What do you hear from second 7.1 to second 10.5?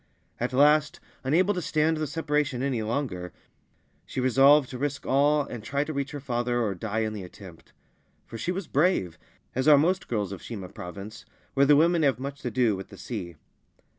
the attempt; for she was brave, as are most girls of